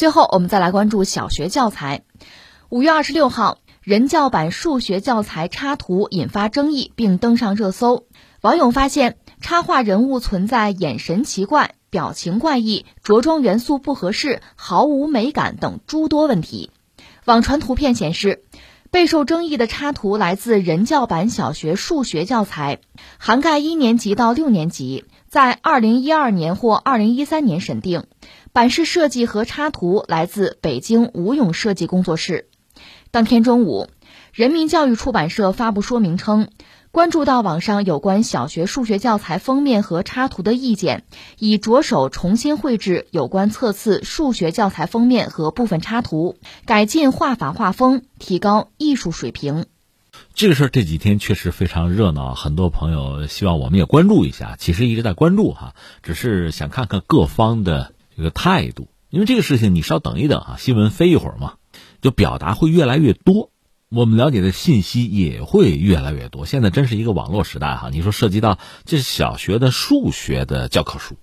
[0.00, 2.04] 最后，我们再来关注小学教材。
[2.70, 8.06] 五月二十六号，人教版数学教材插图引发争议，并登上热搜。
[8.40, 16.70] 网友发现插画人物存在眼神奇怪、表情怪异、着装元素不合适、毫无美感等诸多问题。
[17.26, 18.42] 网传图片显示，
[18.90, 22.78] 备受争议的插图来自人教版小学数学教材，
[23.18, 28.06] 涵盖一年级到六年级，在二零一二年或二零一三年审定。
[28.52, 32.48] 版式设计和插图来自北京吴勇设计工作室。
[33.12, 33.88] 当天中午，
[34.32, 36.48] 人民教育出版社发布说明称，
[36.90, 41.04] 关注到网上有关小学数学教材封面和插图的意见，
[41.38, 49.66] 已着手重新绘制有关册次数学教材封面和部分插图，改进画法画风，提高艺术水平。
[50.34, 54.56] 这个事儿这几天确实非常热闹，很多朋友希望我们也关注一下。
[54.58, 61.54] 其实一直在关注哈，只是想看看各方的这个态度，因为这个事情你稍等一等啊，新闻飞一会儿嘛。
[62.02, 63.50] 就表达会越来越多，
[63.88, 66.44] 我们了解的信息也会越来越多。
[66.44, 67.90] 现在真是一个网络时代哈！
[67.90, 71.16] 你说涉及到这是小学的数学的教科书，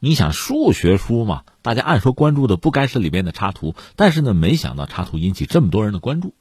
[0.00, 1.42] 你想数学书嘛？
[1.62, 6.34] 大家按说关注的不该是里边的插图，但是呢，没想到插图引起这么多人的关注。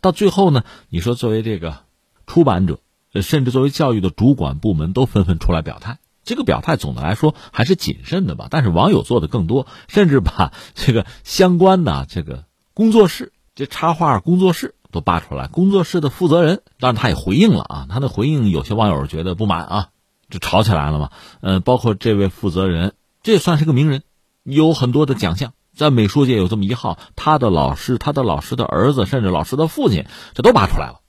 [0.00, 1.78] 到最后呢，你说作为这个
[2.26, 2.80] 出版者，
[3.22, 5.98] 甚至作为教育的主管部门，都纷纷出来表态。
[6.26, 8.48] 这个表态总的来说还是谨慎的吧？
[8.50, 13.32] 但是网友做的更多，甚至把这个相关的这个工作室。
[13.54, 17.86] 这插画工作室都扒出来，工作室的负责人，当然他也回应了啊。
[17.88, 19.88] 他的回应有些网友觉得不满啊，
[20.28, 21.10] 就吵起来了嘛。
[21.40, 24.02] 嗯，包括这位负责人，这也算是个名人，
[24.42, 26.98] 有很多的奖项，在美术界有这么一号。
[27.14, 30.04] 他的老师、他的老师的儿子，甚至老师的父亲，
[30.34, 31.00] 这都扒出来了。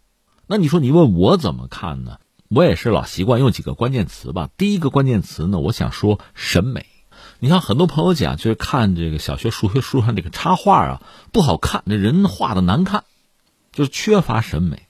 [0.45, 2.19] 那你说你问我怎么看呢？
[2.49, 4.49] 我也是老习惯用几个关键词吧。
[4.57, 6.85] 第一个关键词呢，我想说审美。
[7.39, 13.03] 你看很多朋友讲，就是看这个小学数学书上这个插画啊，不好看，这人画的难看，
[13.71, 14.83] 就是缺乏审美。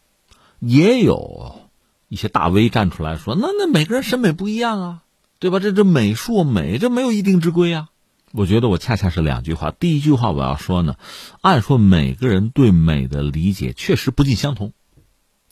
[0.60, 1.70] 也有
[2.08, 5.04] 一些大 V 站出来说，那那每个人审美不一样啊，
[5.40, 5.60] 对吧？
[5.60, 7.90] 这这美术美，这没有一定之规啊。
[8.34, 9.72] 我觉得我恰恰是两句话。
[9.72, 10.96] 第一句话我要说呢，
[11.42, 14.74] 按说每个人对美的理解确实不尽相同，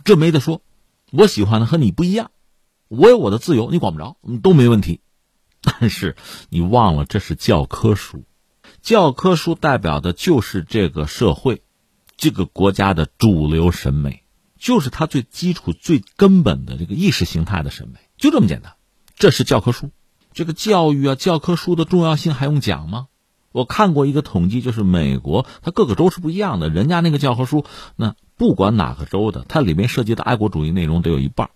[0.03, 0.61] 这没得说。
[1.11, 2.31] 我喜欢的和你不一样，
[2.87, 5.01] 我有我的自由，你管不着，都没问题。
[5.61, 6.15] 但是
[6.49, 8.23] 你忘了，这是教科书，
[8.81, 11.63] 教科书代表的就是这个社会、
[12.17, 14.23] 这个国家的主流审美，
[14.59, 18.75] 就是它最基础、最根本的这个意识形态的审美，就这么简单。
[19.15, 19.89] 这是教科书，
[20.33, 23.07] 这个教育啊，教科书的重要性还用讲吗？
[23.55, 27.63] 我看过一个统计，就是美国，它各个州是不一样的，人家那个教科书，
[27.95, 31.51] 那不管哪个州的，它里面涉及的爱国主义内容得有一半，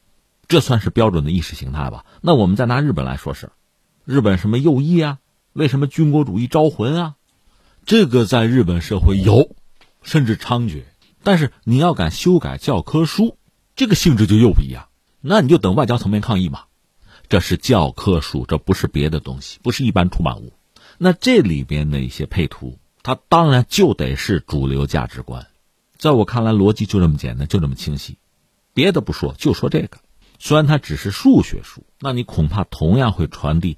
[0.47, 2.05] 这算是标准的意识形态吧？
[2.21, 3.51] 那我们再拿日本来说事。
[4.05, 5.17] 日本什么右翼啊？
[5.51, 7.15] 为什么军国主义招魂啊？
[7.85, 9.53] 这个在日本社会有，
[10.01, 10.83] 甚至猖獗。
[11.21, 13.35] 但是你要敢修改教科书，
[13.75, 14.87] 这个性质就又不一样。
[15.19, 16.61] 那你就等外交层面抗议嘛。
[17.27, 20.53] 这是教科书，这不是别的东西，不是一般出版物。
[21.01, 25.47] 那这里边的一些配图，它当然就得是主流价值观。
[25.97, 28.17] 在我看来，逻辑就这么简单，就这么清晰。
[28.73, 29.99] 别的不说，就说这个。
[30.39, 33.77] 虽然它只是数学书，那你恐怕同样会传递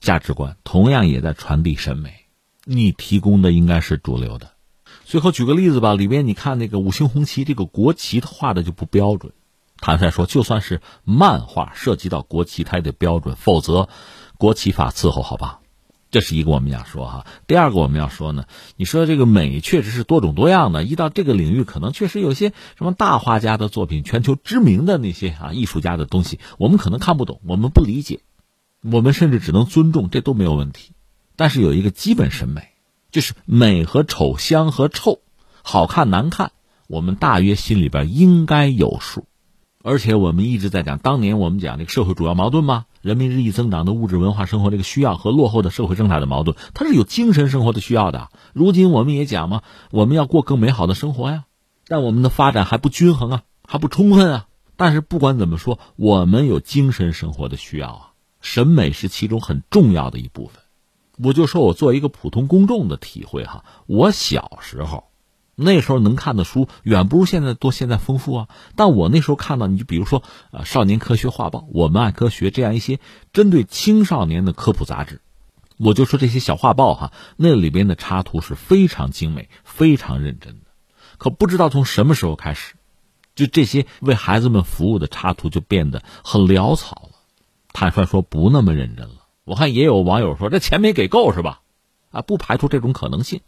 [0.00, 2.26] 价值观，同样也在传递审美。
[2.64, 4.50] 你提供的应该是主流的。
[5.04, 9.32] 最后举个例子吧，里边你看那个五星红旗，这个国旗它画的就不标准。
[9.78, 13.88] 坦率说，就算是漫画涉及到国旗，它也得标准，否则
[14.36, 15.60] 国旗法伺候，好吧？
[16.10, 18.46] 这是一个我们要说哈，第二个我们要说呢，
[18.76, 28.20] 你说这个美确实是多种多样的，一到这个领域，可能确实有些什么大画家的作品，全球知名的那些啊艺术家的东西，我们可能看不懂，我们不理解，
[28.82, 30.92] 我们甚至只能尊重，这都没有问题。
[31.34, 32.68] 但是有一个基本审美，
[33.10, 35.20] 就是美和丑、香和臭、
[35.62, 36.52] 好看难看，
[36.86, 39.26] 我们大约心里边应该有数。
[39.86, 42.86] 而且我们一直在讲，当年我们讲这个社会主要矛盾嘛。
[43.02, 48.30] 人民日益增长的物质文化生活这个需要和落后的社会生态的矛盾，它是有精神生活的需要的。
[48.52, 49.62] 如今我们也讲嘛，
[49.92, 51.44] 我们要过更美好的生活呀，
[51.86, 54.46] 但我们的发展还不均衡啊，还不充分啊。
[54.74, 60.62] 但是不管怎么说，我们有精神生活的需要啊，审美是其中很重要的一部分。
[61.22, 65.04] 我就说我作为一个普通公众的体会哈，我小时候。
[65.58, 68.48] 那时候能看的书远不如现在多，现在丰富啊！
[68.76, 70.22] 但我那时候看到，你就比如说，
[70.52, 73.00] 呃，《少年科学画报》，我们爱科学这样一些
[73.32, 75.22] 针对青少年的科普杂志，
[75.78, 80.66] 我就说这些小画报哈，那里边的插图是非常精美、非常认真的。
[81.16, 82.74] 可不知道从什么时候开始，
[83.34, 87.18] 就这些为孩子们服务的插图就变得很潦草了。
[87.72, 89.26] 坦率说，不那么认真了。
[89.44, 91.62] 我看也有网友说，这钱没给够是吧？
[92.10, 93.40] 啊，不排除这种可能性。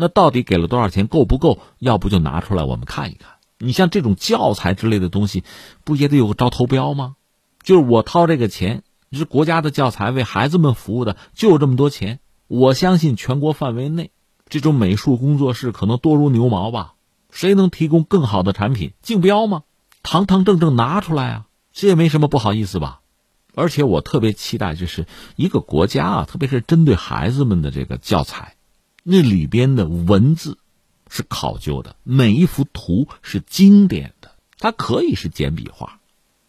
[0.00, 1.58] 那到底给了多少钱，够不够？
[1.80, 3.32] 要不就拿出来我们看一看。
[3.58, 5.42] 你像这种教材之类的东西，
[5.82, 7.16] 不也得有个招投标吗？
[7.64, 12.20] 就是我掏这个钱，是国家的教材，为孩子们服务的，就这么多钱。
[12.46, 14.12] 我相信全国范围内，
[14.48, 16.94] 这种美术工作室可能多如牛毛吧。
[17.32, 19.64] 谁能提供更好的产品，竞标吗？
[20.04, 23.00] 堂堂正正拿出来啊，这也没什么不好意思吧。
[23.56, 28.54] 而且我特别期待，就是一个国家啊，特别是针对孩子们的这个教材，
[29.02, 30.58] 那里边的文字
[31.08, 34.30] 是考究的，每一幅图是经典的。
[34.58, 36.00] 它可以是简笔画，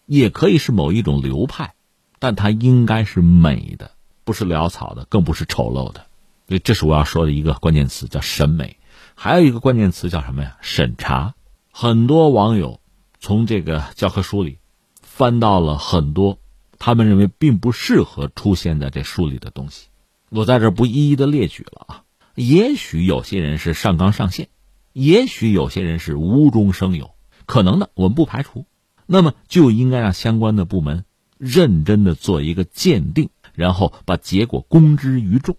[0.05, 1.75] 也可以是某一种流派，
[2.17, 3.91] 但它应该是美的，
[4.23, 6.07] 不是潦草的，更不是丑陋的。
[6.47, 8.77] 所以，这是我要说的一个关键词，叫审美。
[9.13, 10.57] 还有一个关键词叫什么呀？
[10.61, 11.35] 审查。
[11.71, 12.81] 很多网友
[13.19, 14.57] 从这个教科书里
[15.01, 16.39] 翻到了很多
[16.79, 19.87] 他们认为并不适合出现在这书里的东西，
[20.29, 22.03] 我在这不一一的列举了啊。
[22.41, 24.47] 也许有些人是上纲上线，
[24.93, 27.11] 也许有些人是无中生有，
[27.45, 28.65] 可能的我们不排除。
[29.05, 31.03] 那么就应该让相关的部门
[31.37, 35.57] 认真的做一个鉴定，然后把结果公之于众。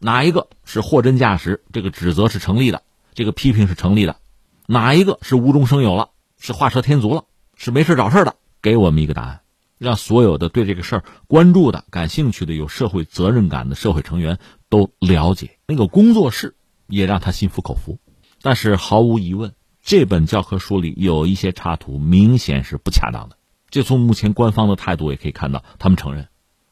[0.00, 1.64] 哪一个是货真价实？
[1.72, 2.82] 这个指责是成立的。
[3.14, 4.18] 这个批评是成立的，
[4.66, 7.24] 哪一个是无中生有了，是画蛇添足了，
[7.56, 8.36] 是没事找事的？
[8.60, 9.40] 给我们一个答案，
[9.78, 15.58] 让所有的对这个事儿关注的、感兴趣的、有社会责任感的社会成员都了解。
[15.66, 16.56] 那个工作室
[16.86, 17.98] 也让他心服口服。
[18.42, 23.36] 但是毫无疑问，这本教科书里有一些插图明显是不恰当的。
[23.70, 26.28] 就从目前官方的态度也可以看到，他们承认。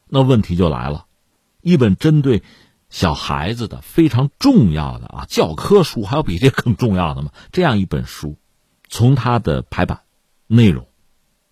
[0.07, 1.05] 那问题就来了，
[1.61, 2.43] 一本针对。
[2.89, 7.31] 小孩子的非常重要的啊，教科书还有比这更重要的吗？
[7.51, 8.37] 这样一本书，
[8.87, 10.03] 从它的排版、
[10.47, 10.87] 内容，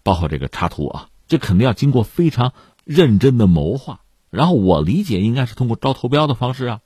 [0.01, 2.53] 包括这个插图啊，这肯定要经过非常
[2.85, 3.99] 认真的谋划。
[4.35, 6.79] 然后我理解应该是通过招投标的方式啊，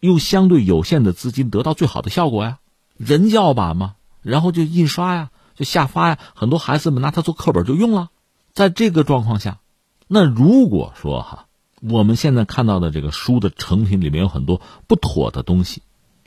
[0.00, 2.58] 用相对有限的资金得到最好的效果呀，
[2.96, 8.10] 人教版嘛，然后就印刷呀，就下发呀，很多孩子们拿它做课本就用了。
[8.52, 9.60] 在这个状况下，
[10.08, 11.42] 那如果说哈。
[11.82, 15.82] 我们现在看到的这个书的成品里面有很多不妥的东西，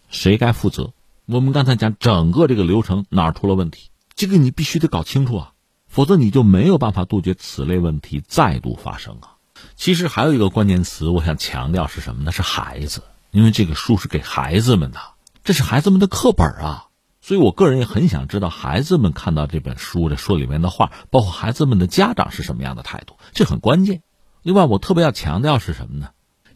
[0.07, 0.93] 谁该负责？
[1.25, 3.89] 我们刚才讲整个这个流程哪儿出了问题？
[4.13, 5.53] 这个你必须得搞清楚啊，
[5.87, 9.38] 否则你就没有办法杜绝此类问题再度发生啊。
[9.75, 12.31] 其实还有一个关键词，我想强调是什么呢？
[12.31, 14.99] 是孩子，因为这个书是给孩子们的，
[15.43, 16.85] 这是孩子们的课本啊。
[17.21, 24.01] 所以我个人也很想知道孩子们看到这本书的书里面的话，包括孩子们的家长是什么样的态度，这很关键。
[24.41, 26.09] 另外，我特别要强调是什么呢？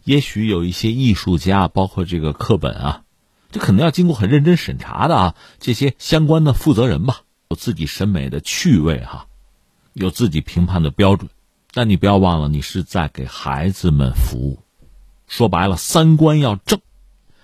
[0.04, 3.02] 也许有一些艺术家，包括这个课本啊，
[3.52, 5.34] 这肯定要经过很认真审查的啊。
[5.60, 9.26] 这些相关的负责人吧，有自己审美的趣味哈，
[9.92, 11.30] 有自己评判的标准。
[11.74, 14.62] 但你不要忘了，你是在给孩子们服务。
[15.26, 16.80] 说白了，三观要正，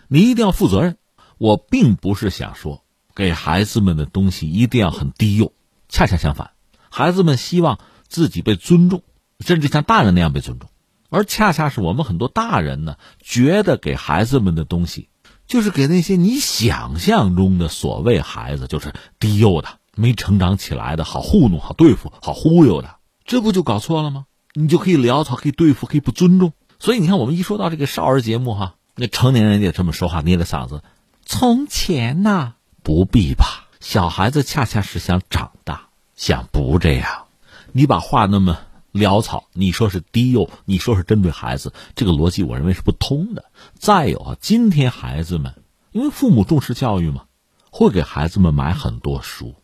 [0.06, 0.96] 你一定要负责任。
[1.36, 2.84] 我并不是想说
[3.14, 5.52] 给孩子们的东西一定要很低幼，
[5.88, 6.52] 恰恰相反，
[6.90, 9.02] 孩子们希望自己被尊重。
[9.40, 10.68] 甚至像大人那样被尊重，
[11.08, 15.08] 而恰恰是我们很多大人呢，觉得给孩子们的东西，
[15.46, 22.96] 就是给那些你想象中的所谓孩子，就是低幼的、没成长起来的、好糊弄、好对付、好忽悠的，
[23.30, 24.26] 这不就搞错了吗？
[24.54, 26.52] 你就可以潦草、可以对付、可以不尊重。
[26.80, 30.82] 所以你看，我们一说到这个少儿节目哈，那成年人也这么说话，捏着嗓子。
[31.24, 33.68] 从前呐，不必吧？
[33.78, 37.26] 小孩子恰恰是想长大，想不这样。
[37.70, 38.58] 你把话那么。
[38.92, 43.44] 潦草，你说是低幼，你说是针对孩子，这个逻辑我认为是不通的。
[43.78, 45.54] 再有啊，今天孩子们
[45.92, 47.26] 因为父母重视教育嘛，
[47.70, 49.54] 会给孩子们买很多书，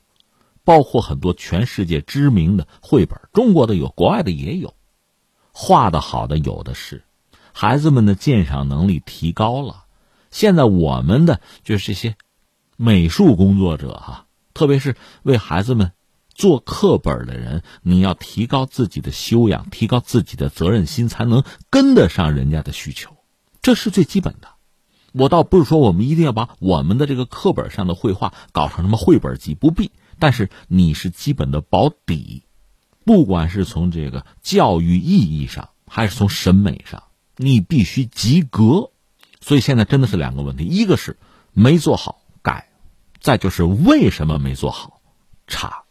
[0.67, 4.75] 包括很多全世界知名的绘本，中国的有，国外的也有，
[5.53, 7.05] 画的好的有的是，
[7.53, 9.85] 孩子们的鉴赏能力提高了。
[10.33, 12.17] 现在我们的就是这些
[12.77, 15.93] 美术工作者哈，特别是为孩子们。
[16.35, 23.17] 做课本的人，你要提高自己的修养，提高自己的责任心，才能跟得上人家的需求，
[23.63, 24.49] 这是最基本的。
[25.15, 29.91] 我倒不是说我们一定要把我们的这个课本上的绘画搞成什么绘本级，不必。
[30.19, 32.45] 但是你是基本的保底，
[33.05, 37.05] 不管是从这个教育意义上，还是从审美上，
[37.37, 38.91] 你必须及格。
[39.41, 41.17] 所以现在真的是两个问题：一个是
[41.53, 42.69] 没做好改，
[43.21, 45.01] 再就是为什么没做好
[45.47, 45.86] 差。